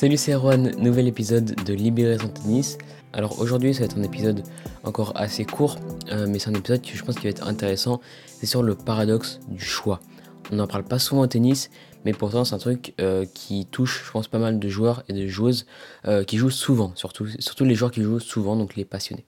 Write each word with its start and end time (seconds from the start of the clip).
Salut 0.00 0.16
c'est 0.16 0.32
Erwan, 0.32 0.74
nouvel 0.78 1.08
épisode 1.08 1.62
de 1.62 1.74
Libérer 1.74 2.16
son 2.16 2.28
tennis. 2.28 2.78
Alors 3.12 3.38
aujourd'hui 3.38 3.74
ça 3.74 3.80
va 3.80 3.84
être 3.84 3.98
un 3.98 4.02
épisode 4.02 4.44
encore 4.82 5.12
assez 5.14 5.44
court, 5.44 5.76
euh, 6.10 6.26
mais 6.26 6.38
c'est 6.38 6.48
un 6.48 6.54
épisode 6.54 6.80
que 6.80 6.96
je 6.96 7.04
pense 7.04 7.16
qui 7.16 7.24
va 7.24 7.28
être 7.28 7.46
intéressant. 7.46 8.00
C'est 8.26 8.46
sur 8.46 8.62
le 8.62 8.74
paradoxe 8.74 9.40
du 9.48 9.62
choix. 9.62 10.00
On 10.50 10.56
n'en 10.56 10.66
parle 10.66 10.84
pas 10.84 10.98
souvent 10.98 11.20
au 11.20 11.26
tennis, 11.26 11.68
mais 12.06 12.14
pourtant 12.14 12.46
c'est 12.46 12.54
un 12.54 12.58
truc 12.58 12.94
euh, 12.98 13.26
qui 13.34 13.66
touche 13.66 14.02
je 14.06 14.10
pense 14.10 14.26
pas 14.26 14.38
mal 14.38 14.58
de 14.58 14.68
joueurs 14.70 15.02
et 15.10 15.12
de 15.12 15.26
joueuses 15.26 15.66
euh, 16.06 16.24
qui 16.24 16.38
jouent 16.38 16.48
souvent, 16.48 16.92
surtout, 16.94 17.26
surtout 17.38 17.66
les 17.66 17.74
joueurs 17.74 17.90
qui 17.90 18.02
jouent 18.02 18.20
souvent, 18.20 18.56
donc 18.56 18.76
les 18.76 18.86
passionnés. 18.86 19.26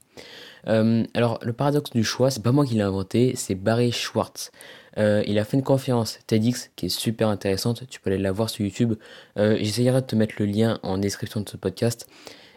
alors 0.65 1.39
le 1.43 1.53
paradoxe 1.53 1.91
du 1.91 2.03
choix, 2.03 2.31
c'est 2.31 2.43
pas 2.43 2.53
moi 2.53 2.65
qui 2.65 2.77
l'ai 2.77 2.81
inventé, 2.81 3.35
c'est 3.37 3.57
Barry 3.57 3.93
Schwartz. 3.93 4.51
Euh, 4.99 5.23
il 5.27 5.39
a 5.39 5.45
fait 5.45 5.57
une 5.57 5.63
conférence 5.63 6.19
TEDx 6.27 6.71
qui 6.77 6.87
est 6.87 6.91
super 6.91 7.29
intéressante. 7.29 7.85
Tu 7.89 8.01
peux 8.01 8.11
aller 8.11 8.23
la 8.23 8.33
voir 8.33 8.51
sur 8.51 8.65
YouTube. 8.65 8.95
Euh, 9.39 9.57
j'essayerai 9.59 10.01
de 10.01 10.07
te 10.07 10.17
mettre 10.17 10.35
le 10.39 10.47
lien 10.47 10.79
en 10.83 10.99
description 10.99 11.41
de 11.41 11.49
ce 11.49 11.57
podcast. 11.57 12.09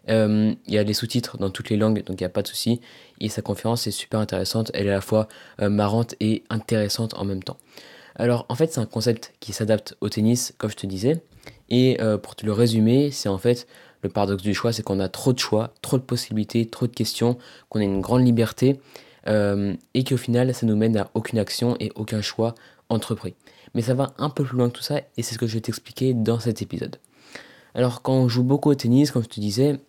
Euh, 0.09 0.53
il 0.67 0.73
y 0.73 0.77
a 0.77 0.83
les 0.83 0.93
sous-titres 0.93 1.37
dans 1.37 1.49
toutes 1.49 1.69
les 1.69 1.77
langues, 1.77 2.03
donc 2.03 2.19
il 2.19 2.23
n'y 2.23 2.27
a 2.27 2.29
pas 2.29 2.41
de 2.43 2.47
souci. 2.47 2.81
Et 3.19 3.29
sa 3.29 3.41
conférence 3.41 3.87
est 3.87 3.91
super 3.91 4.19
intéressante. 4.19 4.71
Elle 4.73 4.87
est 4.87 4.91
à 4.91 4.93
la 4.93 5.01
fois 5.01 5.27
marrante 5.59 6.15
et 6.19 6.43
intéressante 6.49 7.13
en 7.15 7.25
même 7.25 7.43
temps. 7.43 7.57
Alors 8.15 8.45
en 8.49 8.55
fait, 8.55 8.71
c'est 8.71 8.79
un 8.79 8.85
concept 8.85 9.33
qui 9.39 9.51
s'adapte 9.51 9.95
au 10.01 10.09
tennis, 10.09 10.53
comme 10.57 10.69
je 10.69 10.75
te 10.75 10.85
disais. 10.85 11.23
Et 11.69 11.97
pour 12.21 12.35
te 12.35 12.45
le 12.45 12.51
résumer, 12.51 13.09
c'est 13.11 13.29
en 13.29 13.39
fait 13.39 13.67
le 14.03 14.09
paradoxe 14.09 14.43
du 14.43 14.53
choix, 14.53 14.71
c'est 14.71 14.83
qu'on 14.83 14.99
a 14.99 15.09
trop 15.09 15.33
de 15.33 15.39
choix, 15.39 15.73
trop 15.81 15.97
de 15.97 16.03
possibilités, 16.03 16.67
trop 16.67 16.85
de 16.85 16.93
questions, 16.93 17.37
qu'on 17.69 17.79
a 17.79 17.83
une 17.83 18.01
grande 18.01 18.23
liberté 18.23 18.79
euh, 19.27 19.73
et 19.93 20.03
qu'au 20.03 20.17
final 20.17 20.53
ça 20.53 20.65
nous 20.65 20.75
mène 20.75 20.97
à 20.97 21.09
aucune 21.13 21.39
action 21.39 21.75
et 21.79 21.91
aucun 21.95 22.21
choix 22.21 22.55
entrepris. 22.89 23.35
Mais 23.73 23.81
ça 23.81 23.93
va 23.93 24.13
un 24.17 24.29
peu 24.29 24.43
plus 24.43 24.57
loin 24.57 24.69
que 24.69 24.77
tout 24.77 24.83
ça 24.83 24.99
et 25.17 25.23
c'est 25.23 25.33
ce 25.33 25.39
que 25.39 25.47
je 25.47 25.55
vais 25.55 25.61
t'expliquer 25.61 26.13
dans 26.13 26.39
cet 26.39 26.61
épisode. 26.61 26.97
Alors 27.73 28.01
quand 28.01 28.13
on 28.13 28.27
joue 28.27 28.43
beaucoup 28.43 28.69
au 28.69 28.75
tennis, 28.75 29.11
comme 29.11 29.23
je 29.23 29.29
te 29.29 29.39
disais, 29.39 29.79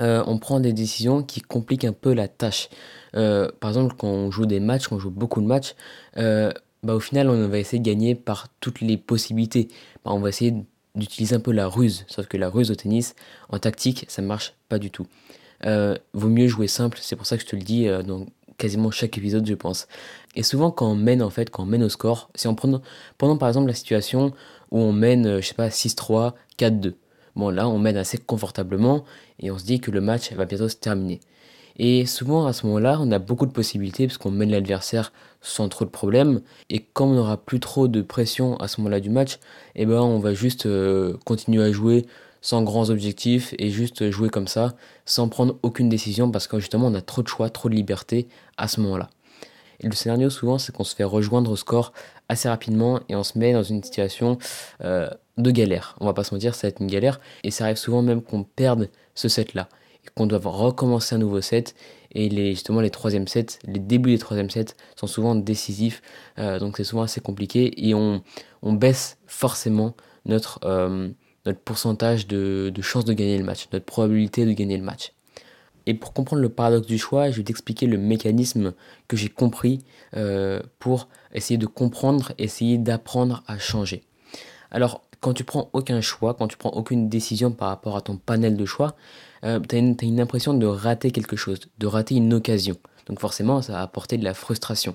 euh, 0.00 0.22
on 0.26 0.38
prend 0.38 0.60
des 0.60 0.72
décisions 0.72 1.22
qui 1.22 1.40
compliquent 1.40 1.84
un 1.84 1.92
peu 1.92 2.14
la 2.14 2.28
tâche. 2.28 2.68
Euh, 3.16 3.50
par 3.60 3.70
exemple, 3.70 3.94
quand 3.98 4.08
on 4.08 4.30
joue 4.30 4.46
des 4.46 4.60
matchs, 4.60 4.88
quand 4.88 4.96
on 4.96 5.00
joue 5.00 5.10
beaucoup 5.10 5.40
de 5.40 5.46
matchs, 5.46 5.74
bah, 6.16 6.94
au 6.94 7.00
final, 7.00 7.28
on 7.28 7.48
va 7.48 7.58
essayer 7.58 7.80
de 7.80 7.84
gagner 7.84 8.14
par 8.14 8.48
toutes 8.60 8.80
les 8.80 8.96
possibilités. 8.96 9.68
Bah, 10.04 10.12
on 10.12 10.20
va 10.20 10.28
essayer 10.28 10.54
d'utiliser 10.94 11.34
un 11.34 11.40
peu 11.40 11.52
la 11.52 11.66
ruse, 11.66 12.04
sauf 12.08 12.26
que 12.26 12.36
la 12.36 12.48
ruse 12.48 12.70
au 12.70 12.76
tennis, 12.76 13.14
en 13.48 13.58
tactique, 13.58 14.06
ça 14.08 14.22
marche 14.22 14.54
pas 14.68 14.78
du 14.78 14.90
tout. 14.90 15.06
vaut 15.64 16.28
mieux 16.28 16.46
jouer 16.46 16.68
simple, 16.68 16.98
c'est 17.00 17.16
pour 17.16 17.26
ça 17.26 17.36
que 17.36 17.42
je 17.42 17.48
te 17.48 17.56
le 17.56 17.62
dis 17.62 17.88
quasiment 18.58 18.90
chaque 18.90 19.16
épisode, 19.16 19.46
je 19.46 19.54
pense. 19.54 19.88
Et 20.34 20.42
souvent, 20.42 20.70
quand 20.70 20.90
on 20.90 20.94
mène, 20.96 21.22
en 21.22 21.30
fait, 21.30 21.48
quand 21.50 21.62
on 21.62 21.66
mène 21.66 21.82
au 21.82 21.88
score, 21.88 22.30
si 22.34 22.46
on 22.48 22.54
prend, 22.54 22.80
par 23.16 23.48
exemple 23.48 23.68
la 23.68 23.74
situation 23.74 24.32
où 24.70 24.78
on 24.78 24.92
mène, 24.92 25.26
euh, 25.26 25.40
je 25.40 25.46
sais 25.46 25.54
pas, 25.54 25.68
6-3, 25.70 26.34
4-2. 26.58 26.94
Bon, 27.36 27.50
là, 27.50 27.68
on 27.68 27.78
mène 27.78 27.96
assez 27.96 28.18
confortablement 28.18 29.04
et 29.38 29.50
on 29.50 29.58
se 29.58 29.64
dit 29.64 29.80
que 29.80 29.90
le 29.90 30.00
match 30.00 30.32
va 30.32 30.44
bientôt 30.44 30.68
se 30.68 30.76
terminer. 30.76 31.20
Et 31.78 32.06
souvent, 32.06 32.46
à 32.46 32.52
ce 32.52 32.66
moment-là, 32.66 32.98
on 33.00 33.12
a 33.12 33.20
beaucoup 33.20 33.46
de 33.46 33.52
possibilités 33.52 34.08
parce 34.08 34.18
qu'on 34.18 34.32
mène 34.32 34.50
l'adversaire 34.50 35.12
sans 35.40 35.68
trop 35.68 35.84
de 35.84 35.90
problèmes. 35.90 36.40
Et 36.70 36.80
comme 36.80 37.10
on 37.10 37.14
n'aura 37.14 37.36
plus 37.36 37.60
trop 37.60 37.86
de 37.86 38.02
pression 38.02 38.56
à 38.56 38.66
ce 38.66 38.80
moment-là 38.80 38.98
du 38.98 39.10
match, 39.10 39.38
eh 39.76 39.86
ben, 39.86 40.00
on 40.00 40.18
va 40.18 40.34
juste 40.34 40.66
euh, 40.66 41.16
continuer 41.24 41.62
à 41.62 41.70
jouer 41.70 42.06
sans 42.40 42.62
grands 42.62 42.90
objectifs 42.90 43.54
et 43.58 43.70
juste 43.70 44.10
jouer 44.10 44.28
comme 44.28 44.48
ça, 44.48 44.74
sans 45.04 45.28
prendre 45.28 45.56
aucune 45.62 45.88
décision 45.88 46.30
parce 46.30 46.46
que 46.46 46.58
justement 46.58 46.86
on 46.88 46.94
a 46.94 47.02
trop 47.02 47.22
de 47.22 47.28
choix, 47.28 47.50
trop 47.50 47.68
de 47.68 47.74
liberté 47.74 48.28
à 48.56 48.68
ce 48.68 48.80
moment-là. 48.80 49.10
Le 49.82 49.92
scénario 49.92 50.30
souvent 50.30 50.58
c'est 50.58 50.74
qu'on 50.74 50.84
se 50.84 50.94
fait 50.94 51.04
rejoindre 51.04 51.50
au 51.50 51.56
score 51.56 51.92
assez 52.28 52.48
rapidement 52.48 53.00
et 53.08 53.16
on 53.16 53.22
se 53.22 53.38
met 53.38 53.52
dans 53.52 53.62
une 53.62 53.82
situation 53.82 54.38
euh, 54.82 55.08
de 55.36 55.50
galère. 55.50 55.96
On 56.00 56.06
va 56.06 56.14
pas 56.14 56.24
se 56.24 56.34
mentir, 56.34 56.54
ça 56.54 56.66
va 56.66 56.70
être 56.70 56.80
une 56.80 56.88
galère 56.88 57.20
et 57.44 57.50
ça 57.50 57.64
arrive 57.64 57.76
souvent 57.76 58.02
même 58.02 58.22
qu'on 58.22 58.42
perde 58.42 58.88
ce 59.14 59.28
set-là 59.28 59.68
et 60.04 60.08
qu'on 60.14 60.26
doit 60.26 60.40
recommencer 60.42 61.14
un 61.14 61.18
nouveau 61.18 61.40
set 61.40 61.74
et 62.12 62.28
les, 62.28 62.50
justement 62.50 62.80
les 62.80 62.90
troisième 62.90 63.28
sets, 63.28 63.58
les 63.64 63.78
débuts 63.78 64.12
des 64.12 64.18
troisième 64.18 64.50
sets 64.50 64.74
sont 64.96 65.06
souvent 65.06 65.34
décisifs 65.34 66.02
euh, 66.38 66.58
donc 66.58 66.76
c'est 66.76 66.84
souvent 66.84 67.02
assez 67.02 67.20
compliqué 67.20 67.88
et 67.88 67.94
on, 67.94 68.22
on 68.62 68.72
baisse 68.72 69.18
forcément 69.26 69.94
notre... 70.24 70.60
Euh, 70.64 71.08
notre 71.48 71.60
pourcentage 71.60 72.26
de, 72.26 72.70
de 72.72 72.82
chances 72.82 73.04
de 73.04 73.12
gagner 73.12 73.38
le 73.38 73.44
match, 73.44 73.68
notre 73.72 73.84
probabilité 73.84 74.44
de 74.44 74.52
gagner 74.52 74.76
le 74.76 74.84
match. 74.84 75.12
Et 75.86 75.94
pour 75.94 76.12
comprendre 76.12 76.42
le 76.42 76.50
paradoxe 76.50 76.86
du 76.86 76.98
choix, 76.98 77.30
je 77.30 77.38
vais 77.38 77.44
t'expliquer 77.44 77.86
le 77.86 77.96
mécanisme 77.96 78.74
que 79.08 79.16
j'ai 79.16 79.30
compris 79.30 79.80
euh, 80.14 80.60
pour 80.78 81.08
essayer 81.32 81.56
de 81.56 81.64
comprendre, 81.64 82.32
essayer 82.36 82.76
d'apprendre 82.76 83.42
à 83.46 83.58
changer. 83.58 84.02
Alors, 84.70 85.02
quand 85.20 85.32
tu 85.32 85.44
prends 85.44 85.70
aucun 85.72 86.02
choix, 86.02 86.34
quand 86.34 86.46
tu 86.46 86.58
prends 86.58 86.70
aucune 86.70 87.08
décision 87.08 87.50
par 87.50 87.68
rapport 87.68 87.96
à 87.96 88.02
ton 88.02 88.18
panel 88.18 88.54
de 88.56 88.66
choix, 88.66 88.96
euh, 89.44 89.60
tu 89.66 89.76
as, 89.76 89.78
une 89.78 90.20
impression 90.20 90.52
de 90.52 90.66
rater 90.66 91.10
quelque 91.10 91.36
chose, 91.36 91.60
de 91.78 91.86
rater 91.86 92.16
une 92.16 92.34
occasion. 92.34 92.76
Donc 93.06 93.18
forcément, 93.18 93.62
ça 93.62 93.72
va 93.72 93.80
apporter 93.80 94.18
de 94.18 94.24
la 94.24 94.34
frustration. 94.34 94.94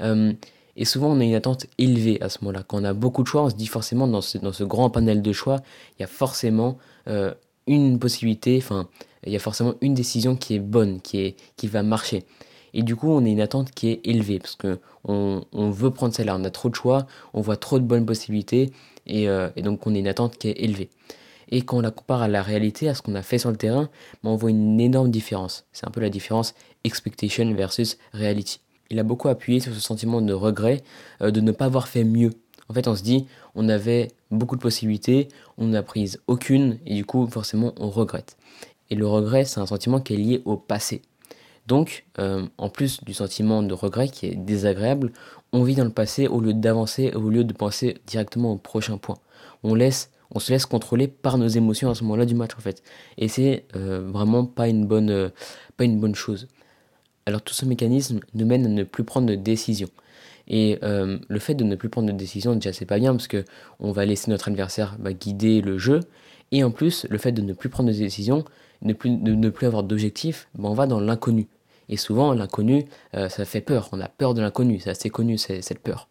Euh, 0.00 0.32
et 0.76 0.84
souvent, 0.84 1.08
on 1.08 1.20
a 1.20 1.24
une 1.24 1.34
attente 1.34 1.66
élevée 1.78 2.20
à 2.22 2.28
ce 2.28 2.38
moment-là. 2.42 2.64
Quand 2.66 2.80
on 2.80 2.84
a 2.84 2.94
beaucoup 2.94 3.22
de 3.22 3.28
choix, 3.28 3.42
on 3.42 3.50
se 3.50 3.54
dit 3.54 3.66
forcément, 3.66 4.06
dans 4.06 4.22
ce, 4.22 4.64
grand 4.64 4.88
panel 4.88 5.20
de 5.20 5.32
choix, 5.32 5.60
il 5.98 6.02
y 6.02 6.04
a 6.04 6.08
forcément 6.08 6.78
euh, 7.08 7.34
une 7.66 7.98
possibilité, 7.98 8.56
enfin, 8.58 8.88
il 9.26 9.32
y 9.32 9.36
a 9.36 9.38
forcément 9.38 9.74
une 9.82 9.94
décision 9.94 10.34
qui 10.34 10.54
est 10.54 10.60
bonne, 10.60 11.00
qui, 11.00 11.34
va 11.64 11.82
marcher. 11.82 12.24
Et 12.74 12.82
du 12.82 12.96
coup, 12.96 13.10
on 13.10 13.24
a 13.24 13.28
une 13.28 13.40
attente 13.40 13.70
qui 13.72 13.88
est 13.88 14.00
élevée, 14.04 14.38
parce 14.38 14.56
qu'on 14.56 15.44
on 15.52 15.70
veut 15.70 15.90
prendre 15.90 16.14
celle-là. 16.14 16.36
On 16.38 16.44
a 16.44 16.50
trop 16.50 16.70
de 16.70 16.74
choix, 16.74 17.06
on 17.34 17.42
voit 17.42 17.58
trop 17.58 17.78
de 17.78 17.84
bonnes 17.84 18.06
possibilités, 18.06 18.72
et, 19.06 19.28
euh, 19.28 19.50
et, 19.56 19.62
donc 19.62 19.86
on 19.86 19.94
a 19.94 19.98
une 19.98 20.08
attente 20.08 20.38
qui 20.38 20.48
est 20.48 20.58
élevée. 20.58 20.88
Et 21.50 21.60
quand 21.60 21.76
on 21.76 21.80
la 21.82 21.90
compare 21.90 22.22
à 22.22 22.28
la 22.28 22.42
réalité, 22.42 22.88
à 22.88 22.94
ce 22.94 23.02
qu'on 23.02 23.14
a 23.14 23.20
fait 23.20 23.36
sur 23.36 23.50
le 23.50 23.56
terrain, 23.56 23.90
ben, 24.24 24.30
on 24.30 24.36
voit 24.36 24.48
une 24.48 24.80
énorme 24.80 25.10
différence. 25.10 25.66
C'est 25.72 25.86
un 25.86 25.90
peu 25.90 26.00
la 26.00 26.08
différence 26.08 26.54
expectation 26.82 27.52
versus 27.52 27.98
reality 28.14 28.58
il 28.90 28.98
a 28.98 29.02
beaucoup 29.02 29.28
appuyé 29.28 29.60
sur 29.60 29.74
ce 29.74 29.80
sentiment 29.80 30.20
de 30.20 30.32
regret 30.32 30.82
euh, 31.20 31.30
de 31.30 31.40
ne 31.40 31.52
pas 31.52 31.66
avoir 31.66 31.88
fait 31.88 32.04
mieux. 32.04 32.30
En 32.68 32.74
fait, 32.74 32.88
on 32.88 32.94
se 32.94 33.02
dit, 33.02 33.26
on 33.54 33.68
avait 33.68 34.08
beaucoup 34.30 34.56
de 34.56 34.60
possibilités, 34.60 35.28
on 35.58 35.68
n'a 35.68 35.82
prise 35.82 36.20
aucune, 36.26 36.78
et 36.86 36.94
du 36.94 37.04
coup, 37.04 37.26
forcément, 37.26 37.74
on 37.78 37.90
regrette. 37.90 38.36
Et 38.90 38.94
le 38.94 39.06
regret, 39.06 39.44
c'est 39.44 39.60
un 39.60 39.66
sentiment 39.66 40.00
qui 40.00 40.14
est 40.14 40.16
lié 40.16 40.42
au 40.44 40.56
passé. 40.56 41.02
Donc, 41.66 42.04
euh, 42.18 42.46
en 42.58 42.68
plus 42.68 43.04
du 43.04 43.14
sentiment 43.14 43.62
de 43.62 43.72
regret 43.72 44.08
qui 44.08 44.26
est 44.26 44.34
désagréable, 44.34 45.12
on 45.52 45.62
vit 45.62 45.74
dans 45.74 45.84
le 45.84 45.90
passé 45.90 46.26
au 46.26 46.40
lieu 46.40 46.54
d'avancer, 46.54 47.12
au 47.14 47.28
lieu 47.28 47.44
de 47.44 47.52
penser 47.52 47.98
directement 48.06 48.52
au 48.52 48.56
prochain 48.56 48.98
point. 48.98 49.18
On 49.62 50.40
se 50.40 50.50
laisse 50.50 50.66
contrôler 50.66 51.08
par 51.08 51.38
nos 51.38 51.46
émotions 51.48 51.90
à 51.90 51.94
ce 51.94 52.02
moment-là 52.04 52.24
du 52.24 52.34
match 52.34 52.52
en 52.56 52.60
fait. 52.60 52.82
Et 53.18 53.28
c'est 53.28 53.66
euh, 53.76 54.08
vraiment 54.10 54.44
pas 54.44 54.66
une 54.68 54.86
bonne 54.86 56.14
chose. 56.14 56.48
Alors 57.26 57.42
tout 57.42 57.54
ce 57.54 57.64
mécanisme 57.64 58.20
nous 58.34 58.46
mène 58.46 58.66
à 58.66 58.68
ne 58.68 58.82
plus 58.82 59.04
prendre 59.04 59.26
de 59.26 59.34
décision. 59.34 59.88
Et 60.48 60.78
euh, 60.82 61.18
le 61.28 61.38
fait 61.38 61.54
de 61.54 61.64
ne 61.64 61.76
plus 61.76 61.88
prendre 61.88 62.08
de 62.08 62.16
décision, 62.16 62.54
déjà 62.54 62.72
c'est 62.72 62.86
pas 62.86 62.98
bien 62.98 63.12
parce 63.12 63.28
que 63.28 63.44
on 63.78 63.92
va 63.92 64.04
laisser 64.04 64.30
notre 64.30 64.48
adversaire 64.48 64.96
bah, 64.98 65.12
guider 65.12 65.60
le 65.60 65.78
jeu. 65.78 66.00
Et 66.50 66.64
en 66.64 66.70
plus, 66.70 67.06
le 67.08 67.18
fait 67.18 67.32
de 67.32 67.42
ne 67.42 67.52
plus 67.52 67.68
prendre 67.68 67.88
de 67.90 67.94
décision, 67.94 68.44
de 68.82 68.94
ne 69.08 69.50
plus 69.50 69.66
avoir 69.66 69.84
d'objectif, 69.84 70.48
bah, 70.54 70.68
on 70.68 70.74
va 70.74 70.86
dans 70.86 71.00
l'inconnu. 71.00 71.46
Et 71.88 71.96
souvent, 71.96 72.32
l'inconnu, 72.32 72.86
euh, 73.14 73.28
ça 73.28 73.44
fait 73.44 73.60
peur. 73.60 73.88
On 73.92 74.00
a 74.00 74.08
peur 74.08 74.34
de 74.34 74.40
l'inconnu. 74.40 74.80
C'est 74.80 74.90
assez 74.90 75.10
connu, 75.10 75.38
cette 75.38 75.78
peur. 75.78 76.08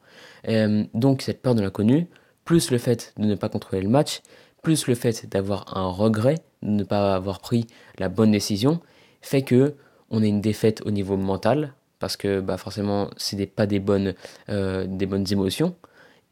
Euh, 0.48 0.84
donc, 0.94 1.22
cette 1.22 1.42
peur 1.42 1.56
de 1.56 1.62
l'inconnu, 1.62 2.08
plus 2.46 2.72
le 2.72 2.78
fait 2.78 3.14
de 3.18 3.26
ne 3.26 3.36
pas 3.36 3.50
contrôler 3.50 3.82
le 3.82 3.90
match, 3.90 4.22
plus 4.62 4.88
le 4.88 4.96
fait 4.96 5.28
d'avoir 5.30 5.78
un 5.78 5.88
regret, 5.88 6.36
de 6.62 6.70
ne 6.70 6.84
pas 6.84 7.16
avoir 7.16 7.40
pris 7.40 7.68
la 7.98 8.10
bonne 8.10 8.32
décision, 8.32 8.80
fait 9.22 9.42
que 9.42 9.76
on 10.12 10.22
a 10.22 10.26
une 10.26 10.42
défaite 10.42 10.82
au 10.86 10.92
niveau 10.92 11.18
mental, 11.18 11.74
parce 12.00 12.18
que 12.18 12.42
bah, 12.42 12.58
forcément, 12.58 13.10
ce 13.16 13.36
n'est 13.36 13.48
pas 13.48 13.66
des 13.66 13.80
bonnes, 13.80 14.14
euh, 14.50 14.86
des 14.88 15.06
bonnes 15.06 15.26
émotions. 15.32 15.76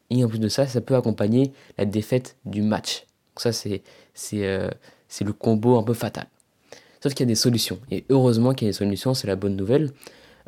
Et 0.10 0.24
en 0.24 0.28
plus 0.28 0.40
de 0.40 0.50
ça, 0.50 0.68
ça 0.68 0.82
peut 0.82 0.96
accompagner 0.96 1.54
la 1.78 1.86
défaite 1.86 2.36
du 2.46 2.62
match. 2.62 3.06
Donc 3.34 3.42
ça, 3.42 3.52
c'est 3.54 3.84
euh, 4.34 4.70
c'est 5.08 5.24
le 5.24 5.34
combo 5.34 5.78
un 5.78 5.84
peu 5.84 5.94
fatal. 5.94 6.28
Sauf 7.02 7.14
qu'il 7.14 7.26
y 7.26 7.28
a 7.28 7.32
des 7.32 7.36
solutions. 7.36 7.80
Et 7.92 8.04
heureusement 8.10 8.54
qu'il 8.54 8.68
y 8.68 8.70
a 8.70 8.72
des 8.72 8.78
solutions, 8.78 9.14
c'est 9.14 9.28
la 9.28 9.36
bonne 9.36 9.56
nouvelle. 9.56 9.92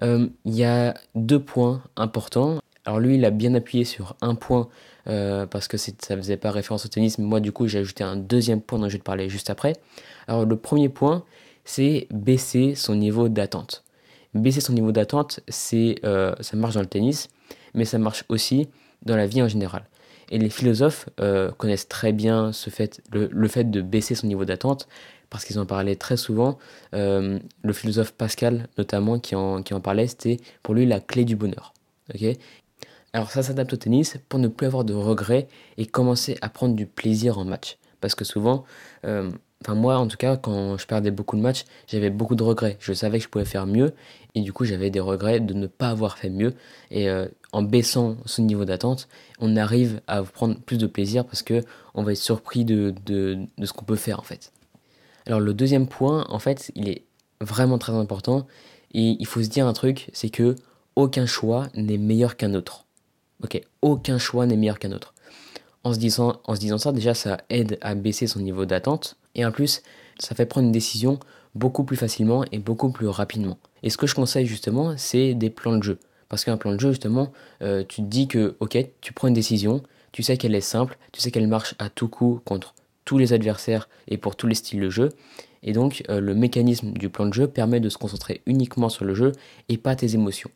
Euh, 0.01 0.27
il 0.45 0.56
y 0.56 0.66
a 0.66 0.95
deux 1.16 1.39
points 1.39 1.84
importants. 1.95 2.60
Alors 2.86 3.00
lui, 3.00 3.16
il 3.16 3.24
a 3.24 3.30
bien 3.30 3.54
appuyé 3.54 3.86
sur 3.86 4.16
un 4.22 4.36
point 4.36 4.68
parce 5.06 5.68
que 5.68 5.77
ça 5.77 5.92
ne 6.12 6.22
faisait 6.22 6.38
pas 6.38 6.51
référence 6.51 6.86
au 6.86 6.89
tennis. 6.89 7.18
Mais 7.19 7.25
moi, 7.25 7.39
du 7.39 7.51
coup, 7.51 7.68
j'ai 7.68 7.80
ajouté 7.80 8.04
un 8.04 8.16
deuxième 8.16 8.62
point 8.62 8.80
dont 8.80 8.88
je 8.88 8.94
vais 8.94 9.00
te 9.00 9.04
parler 9.04 9.30
juste 9.30 9.50
après. 9.50 9.74
Alors 10.27 10.45
le 10.45 10.56
premier 10.57 10.89
point, 10.89 11.24
c'est 11.66 12.08
baisser 12.12 12.75
son 12.75 12.96
niveau 12.96 13.30
d'attente. 13.30 13.84
Baisser 14.34 14.62
son 14.62 14.74
niveau 14.74 14.92
d'attente, 14.92 15.42
c'est 15.48 15.96
euh, 16.06 16.34
ça 16.40 16.56
marche 16.56 16.75
dans 16.75 16.81
le 16.81 16.88
tennis, 16.88 17.28
mais 17.74 17.86
ça 17.86 17.98
marche 17.98 18.24
aussi 18.30 18.69
dans 19.04 19.16
la 19.16 19.28
vie 19.28 19.42
en 19.42 19.48
général. 19.48 19.86
Et 20.30 20.38
les 20.38 20.50
philosophes 20.50 21.10
euh, 21.19 21.52
connaissent 21.52 21.90
très 21.90 22.13
bien 22.13 22.54
ce 22.54 22.69
fait, 22.69 23.02
le, 23.12 23.48
fait 23.50 23.69
de 23.69 23.81
baisser 23.81 24.16
son 24.16 24.28
niveau 24.28 24.46
d'attente, 24.46 24.88
parce 25.30 25.44
qu'ils 25.44 25.60
en 25.60 25.66
parlaient 25.66 25.98
très 25.98 26.16
souvent. 26.16 26.58
Euh, 26.94 27.40
le 27.63 27.74
philosophe 27.74 28.13
Pascal, 28.13 28.69
notamment, 28.78 29.19
qui 29.19 29.36
en, 29.36 29.62
qui 29.62 29.74
en 29.74 29.81
parlait, 29.81 30.08
c'était 30.08 30.38
pour 30.63 30.74
lui 30.74 30.86
la 30.86 31.02
clé 31.02 31.25
du 31.25 31.36
bonheur. 31.36 31.74
Alors 33.13 33.31
ça 33.31 33.44
s'adapte 33.44 33.74
au 33.74 33.78
tennis 33.78 34.18
pour 34.30 34.40
ne 34.40 34.48
plus 34.48 34.68
avoir 34.68 34.86
de 34.86 34.94
regrets 34.94 35.50
et 35.78 35.86
commencer 35.86 36.38
à 36.42 36.48
prendre 36.48 36.75
du 36.75 36.86
plaisir 36.86 37.38
en 37.38 37.44
match. 37.44 37.78
Parce 38.00 38.16
que 38.16 38.24
souvent, 38.24 38.63
enfin 39.62 39.75
moi 39.75 39.98
en 39.98 40.08
tout 40.08 40.18
cas, 40.18 40.38
quand 40.38 40.78
je 40.78 40.86
perdais 40.88 41.12
beaucoup 41.12 41.36
de 41.36 41.42
matchs, 41.42 41.66
j'avais 41.88 42.10
beaucoup 42.10 42.36
de 42.36 42.44
regrets. 42.44 42.78
Je 42.80 42.94
savais 42.94 43.19
que 43.19 43.24
je 43.25 43.30
pouvais 43.30 43.46
faire 43.46 43.68
mieux 43.68 43.94
et 44.36 44.42
du 44.42 44.54
coup 44.54 44.66
j'avais 44.66 44.90
des 44.90 45.00
regrets 45.00 45.40
de 45.40 45.54
ne 45.54 45.68
pas 45.68 45.90
avoir 45.90 46.18
fait 46.18 46.30
mieux. 46.30 46.54
Et 46.90 47.08
en 47.52 47.63
baissant 47.63 48.18
ce 48.25 48.42
niveau 48.42 48.66
d'attente, 48.66 49.08
on 49.40 49.56
arrive 49.58 50.02
à 50.08 50.24
prendre 50.24 50.58
plus 50.60 50.78
de 50.78 50.88
plaisir 50.88 51.25
parce 51.25 51.44
que 51.44 51.63
on 51.94 52.04
va 52.04 52.13
être 52.13 52.18
surpris 52.18 52.66
de, 52.66 52.94
de, 53.06 53.40
de 53.58 53.66
ce 53.66 53.74
qu'on 53.74 53.86
peut 53.86 53.96
faire 53.96 54.19
en 54.19 54.24
fait. 54.24 54.52
Alors 55.25 55.40
le 55.40 55.54
deuxième 55.54 55.88
point, 55.88 56.25
en 56.30 56.40
fait, 56.40 56.72
il 56.75 56.90
est 56.90 57.04
vraiment 57.40 57.78
très 57.78 57.94
important 57.94 58.48
et 58.94 59.16
il 59.19 59.25
faut 59.25 59.42
se 59.42 59.50
dire 59.50 59.68
un 59.68 59.74
truc, 59.74 60.10
c'est 60.13 60.30
que 60.30 60.56
aucun 60.96 61.25
choix 61.25 61.68
n'est 61.75 61.98
meilleur 61.98 62.38
qu'un 62.38 62.54
autre. 62.54 62.86
Ok, 63.44 63.62
aucun 63.81 64.18
choix 64.18 64.46
n'est 64.46 64.58
meilleur 64.58 64.80
qu'un 64.80 64.92
autre. 64.92 65.13
En 65.83 65.94
se, 65.94 66.00
disant, 66.00 66.38
ça, 66.78 66.92
déjà, 66.92 67.13
ça 67.13 67.38
aide 67.50 67.80
à 67.81 67.95
baisser 67.95 68.28
son 68.28 68.39
niveau 68.39 68.66
d'attente 68.66 69.18
et 69.36 69.45
en 69.45 69.51
plus, 69.51 69.81
ça 70.19 70.36
fait 70.36 70.45
prendre 70.45 70.68
une 70.68 70.72
décision 70.72 71.19
beaucoup 71.56 71.83
plus 71.83 71.98
facilement 71.98 72.45
et 72.51 72.60
beaucoup 72.60 72.92
plus 72.92 73.07
rapidement. 73.07 73.57
Et 73.83 73.89
ce 73.89 73.98
que 73.98 74.07
je 74.07 74.16
conseille 74.16 74.45
justement, 74.45 74.94
c'est 74.98 75.33
des 75.33 75.50
plans 75.50 75.75
de 75.75 75.83
jeu. 75.83 76.00
Parce 76.30 76.45
qu'un 76.45 76.57
plan 76.57 76.74
de 76.74 76.80
jeu, 76.80 76.92
justement, 76.92 77.31
euh, 77.62 77.83
tu 77.88 78.01
te 78.01 78.07
dis 78.07 78.28
que, 78.28 78.56
ok, 78.60 78.78
tu 79.01 79.12
prends 79.12 79.28
une 79.28 79.33
décision, 79.33 79.81
tu 80.12 80.24
sais 80.24 80.38
qu'elle 80.38 80.56
est 80.56 80.62
simple, 80.62 80.98
tu 81.12 81.19
sais 81.19 81.31
qu'elle 81.31 81.48
marche 81.48 81.75
à 81.80 81.89
tout 81.89 82.07
coup 82.07 82.42
contre 82.45 82.74
tous 83.04 83.18
les 83.18 83.34
adversaires 83.34 83.89
et 84.07 84.18
pour 84.18 84.36
tous 84.36 84.48
les 84.48 84.56
styles 84.56 84.80
de 84.80 84.89
jeu. 84.89 85.10
Et 85.63 85.74
donc, 85.74 86.04
euh, 86.10 86.22
le 86.22 86.34
mécanisme 86.34 86.92
du 86.92 87.10
plan 87.10 87.25
de 87.25 87.34
jeu 87.34 87.48
permet 87.48 87.80
de 87.80 87.89
se 87.89 87.98
concentrer 87.98 88.42
uniquement 88.45 88.89
sur 88.89 89.06
le 89.06 89.13
jeu 89.13 89.34
et 89.68 89.77
pas 89.77 89.95
tes 89.95 90.13
émotions. 90.13 90.50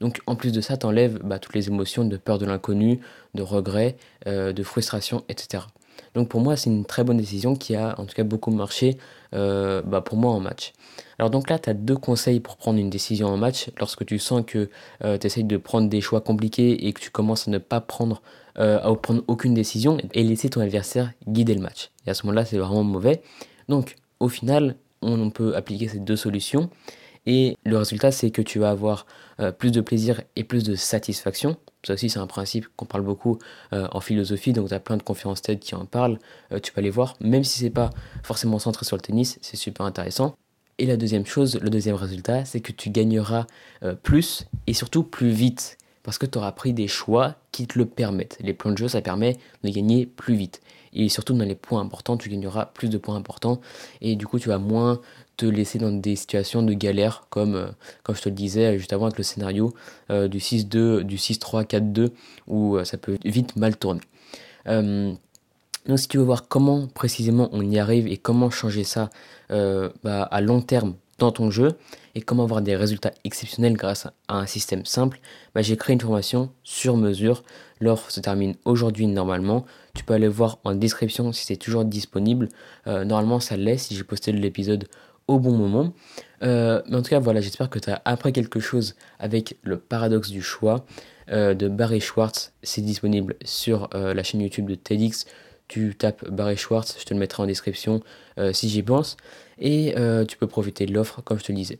Donc, 0.00 0.20
en 0.26 0.34
plus 0.34 0.52
de 0.52 0.60
ça, 0.60 0.76
t'enlèves 0.76 1.18
bah, 1.22 1.38
toutes 1.38 1.54
les 1.54 1.68
émotions 1.68 2.04
de 2.04 2.16
peur 2.16 2.38
de 2.38 2.46
l'inconnu, 2.46 3.00
de 3.34 3.42
regret, 3.42 3.96
euh, 4.26 4.52
de 4.52 4.62
frustration, 4.62 5.24
etc. 5.28 5.64
Donc 6.14 6.28
pour 6.28 6.40
moi, 6.40 6.56
c'est 6.56 6.70
une 6.70 6.86
très 6.86 7.04
bonne 7.04 7.18
décision 7.18 7.54
qui 7.54 7.76
a 7.76 7.94
en 8.00 8.06
tout 8.06 8.14
cas 8.14 8.24
beaucoup 8.24 8.50
marché 8.50 8.96
euh, 9.34 9.82
bah, 9.82 10.00
pour 10.00 10.16
moi 10.16 10.32
en 10.32 10.40
match. 10.40 10.72
Alors 11.18 11.30
donc 11.30 11.50
là, 11.50 11.58
tu 11.58 11.70
as 11.70 11.74
deux 11.74 11.96
conseils 11.96 12.40
pour 12.40 12.56
prendre 12.56 12.78
une 12.78 12.90
décision 12.90 13.28
en 13.28 13.36
match. 13.36 13.70
Lorsque 13.78 14.04
tu 14.06 14.18
sens 14.18 14.42
que 14.46 14.70
euh, 15.04 15.18
tu 15.18 15.26
essayes 15.26 15.44
de 15.44 15.56
prendre 15.56 15.88
des 15.88 16.00
choix 16.00 16.20
compliqués 16.20 16.86
et 16.86 16.92
que 16.92 17.00
tu 17.00 17.10
commences 17.10 17.46
à 17.46 17.50
ne 17.50 17.58
pas 17.58 17.80
prendre, 17.80 18.22
prendre 19.02 19.22
aucune 19.28 19.54
décision 19.54 19.98
et 20.12 20.22
laisser 20.24 20.50
ton 20.50 20.60
adversaire 20.60 21.12
guider 21.28 21.54
le 21.54 21.60
match. 21.60 21.90
Et 22.06 22.10
à 22.10 22.14
ce 22.14 22.26
moment-là, 22.26 22.44
c'est 22.44 22.58
vraiment 22.58 22.82
mauvais. 22.82 23.22
Donc 23.68 23.96
au 24.18 24.28
final, 24.28 24.76
on 25.02 25.30
peut 25.30 25.54
appliquer 25.54 25.88
ces 25.88 26.00
deux 26.00 26.16
solutions. 26.16 26.70
Et 27.26 27.56
le 27.64 27.76
résultat, 27.76 28.12
c'est 28.12 28.30
que 28.30 28.42
tu 28.42 28.58
vas 28.58 28.70
avoir 28.70 29.06
plus 29.58 29.70
de 29.70 29.80
plaisir 29.80 30.22
et 30.36 30.44
plus 30.44 30.64
de 30.64 30.74
satisfaction 30.74 31.56
ça 31.86 31.94
aussi, 31.94 32.10
c'est 32.10 32.18
un 32.18 32.26
principe 32.26 32.66
qu'on 32.76 32.84
parle 32.84 33.04
beaucoup 33.04 33.38
euh, 33.72 33.88
en 33.92 34.00
philosophie, 34.00 34.52
donc 34.52 34.68
tu 34.68 34.74
as 34.74 34.80
plein 34.80 34.96
de 34.96 35.02
conférences 35.02 35.40
TED 35.42 35.60
qui 35.60 35.74
en 35.74 35.86
parlent, 35.86 36.18
euh, 36.52 36.58
tu 36.60 36.72
peux 36.72 36.80
aller 36.80 36.90
voir, 36.90 37.16
même 37.20 37.44
si 37.44 37.58
c'est 37.58 37.70
pas 37.70 37.90
forcément 38.22 38.58
centré 38.58 38.84
sur 38.84 38.96
le 38.96 39.02
tennis, 39.02 39.38
c'est 39.40 39.56
super 39.56 39.86
intéressant. 39.86 40.34
Et 40.78 40.86
la 40.86 40.96
deuxième 40.96 41.26
chose, 41.26 41.58
le 41.60 41.70
deuxième 41.70 41.96
résultat, 41.96 42.44
c'est 42.44 42.60
que 42.60 42.72
tu 42.72 42.90
gagneras 42.90 43.46
euh, 43.82 43.94
plus 43.94 44.46
et 44.66 44.74
surtout 44.74 45.02
plus 45.02 45.30
vite, 45.30 45.78
parce 46.02 46.18
que 46.18 46.26
tu 46.26 46.38
auras 46.38 46.52
pris 46.52 46.72
des 46.72 46.88
choix 46.88 47.36
qui 47.52 47.66
te 47.66 47.78
le 47.78 47.86
permettent. 47.86 48.38
Les 48.40 48.54
plans 48.54 48.72
de 48.72 48.78
jeu, 48.78 48.88
ça 48.88 49.00
permet 49.00 49.36
de 49.62 49.70
gagner 49.70 50.06
plus 50.06 50.34
vite. 50.34 50.60
Et 50.92 51.08
surtout 51.08 51.34
dans 51.34 51.44
les 51.44 51.54
points 51.54 51.80
importants, 51.80 52.16
tu 52.16 52.28
gagneras 52.28 52.66
plus 52.66 52.88
de 52.88 52.98
points 52.98 53.16
importants, 53.16 53.60
et 54.02 54.16
du 54.16 54.26
coup 54.26 54.38
tu 54.38 54.48
vas 54.48 54.58
moins 54.58 55.00
te 55.40 55.46
laisser 55.46 55.78
dans 55.78 55.90
des 55.90 56.16
situations 56.16 56.62
de 56.62 56.74
galère, 56.74 57.24
comme, 57.30 57.54
euh, 57.54 57.66
comme 58.02 58.14
je 58.14 58.20
te 58.20 58.28
le 58.28 58.34
disais 58.34 58.78
juste 58.78 58.92
avant 58.92 59.06
avec 59.06 59.16
le 59.16 59.24
scénario 59.24 59.72
euh, 60.10 60.28
du 60.28 60.38
6-2, 60.38 61.00
du 61.02 61.16
6-3, 61.16 61.64
4-2, 61.64 62.10
où 62.46 62.76
euh, 62.76 62.84
ça 62.84 62.98
peut 62.98 63.16
vite 63.24 63.56
mal 63.56 63.76
tourner. 63.76 64.02
donc 64.66 65.98
si 65.98 66.08
tu 66.08 66.18
veux 66.18 66.24
voir 66.24 66.46
comment 66.48 66.86
précisément 66.88 67.48
on 67.52 67.62
y 67.62 67.78
arrive 67.78 68.06
et 68.06 68.18
comment 68.18 68.50
changer 68.50 68.84
ça 68.84 69.08
bah, 69.48 70.22
à 70.22 70.40
long 70.42 70.60
terme 70.60 70.94
dans 71.18 71.32
ton 71.32 71.50
jeu 71.50 71.72
et 72.14 72.20
comment 72.20 72.44
avoir 72.44 72.60
des 72.60 72.76
résultats 72.76 73.12
exceptionnels 73.24 73.74
grâce 73.74 74.06
à 74.28 74.38
un 74.38 74.46
système 74.46 74.84
simple, 74.84 75.20
bah, 75.54 75.62
j'ai 75.62 75.76
créé 75.76 75.94
une 75.94 76.00
formation 76.00 76.50
sur 76.62 76.96
mesure. 76.96 77.42
L'offre 77.80 78.10
se 78.10 78.20
termine 78.20 78.54
aujourd'hui 78.64 79.06
normalement. 79.06 79.64
Tu 79.94 80.04
peux 80.04 80.14
aller 80.14 80.28
voir 80.28 80.58
en 80.64 80.74
description 80.74 81.32
si 81.32 81.46
c'est 81.46 81.56
toujours 81.56 81.84
disponible. 81.86 82.48
normalement 82.86 83.40
ça 83.40 83.56
l'est 83.56 83.78
si 83.78 83.96
j'ai 83.96 84.04
posté 84.04 84.32
l'épisode 84.32 84.86
bon 85.38 85.56
moment. 85.56 85.92
Euh, 86.42 86.82
mais 86.88 86.96
en 86.96 87.02
tout 87.02 87.10
cas, 87.10 87.18
voilà, 87.18 87.40
j'espère 87.40 87.70
que 87.70 87.78
tu 87.78 87.90
as 87.90 88.00
appris 88.04 88.32
quelque 88.32 88.60
chose 88.60 88.94
avec 89.18 89.56
le 89.62 89.78
paradoxe 89.78 90.30
du 90.30 90.42
choix 90.42 90.84
euh, 91.30 91.54
de 91.54 91.68
Barry 91.68 92.00
Schwartz. 92.00 92.52
C'est 92.62 92.82
disponible 92.82 93.36
sur 93.44 93.88
euh, 93.94 94.14
la 94.14 94.22
chaîne 94.22 94.40
YouTube 94.40 94.68
de 94.68 94.74
TEDx. 94.74 95.26
Tu 95.68 95.94
tapes 95.94 96.28
Barry 96.28 96.56
Schwartz, 96.56 96.96
je 96.98 97.04
te 97.04 97.14
le 97.14 97.20
mettrai 97.20 97.42
en 97.42 97.46
description 97.46 98.00
si 98.52 98.68
j'y 98.68 98.82
pense. 98.82 99.16
Et 99.60 99.94
tu 100.26 100.36
peux 100.36 100.48
profiter 100.48 100.84
de 100.84 100.92
l'offre, 100.92 101.22
comme 101.22 101.38
je 101.38 101.44
te 101.44 101.52
le 101.52 101.56
disais. 101.56 101.78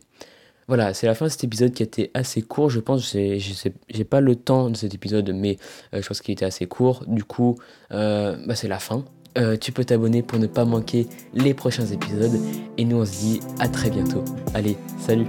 Voilà, 0.69 0.93
c'est 0.93 1.07
la 1.07 1.15
fin 1.15 1.25
de 1.25 1.31
cet 1.31 1.43
épisode 1.43 1.73
qui 1.73 1.83
a 1.83 1.85
été 1.87 2.09
assez 2.13 2.41
court, 2.41 2.69
je 2.69 2.79
pense. 2.79 3.11
J'ai 3.11 4.03
pas 4.05 4.21
le 4.21 4.35
temps 4.37 4.69
de 4.69 4.77
cet 4.77 4.93
épisode, 4.93 5.31
mais 5.31 5.57
je 5.91 6.07
pense 6.07 6.21
qu'il 6.21 6.31
était 6.31 6.45
assez 6.45 6.67
court. 6.67 7.03
Du 7.05 7.25
coup, 7.25 7.57
bah, 7.89 8.55
c'est 8.55 8.69
la 8.69 8.79
fin. 8.79 9.03
Euh, 9.37 9.55
tu 9.57 9.71
peux 9.71 9.85
t'abonner 9.85 10.23
pour 10.23 10.39
ne 10.39 10.47
pas 10.47 10.65
manquer 10.65 11.07
les 11.33 11.53
prochains 11.53 11.85
épisodes. 11.85 12.39
Et 12.77 12.85
nous, 12.85 12.97
on 12.97 13.05
se 13.05 13.19
dit 13.19 13.39
à 13.59 13.67
très 13.67 13.89
bientôt. 13.89 14.23
Allez, 14.53 14.77
salut 14.97 15.27